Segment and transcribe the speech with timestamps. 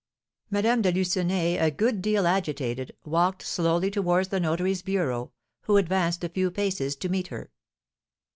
[0.49, 5.31] Madame de Lucenay, a good deal agitated, walked slowly towards the notary's bureau,
[5.65, 7.51] who advanced a few paces to meet her.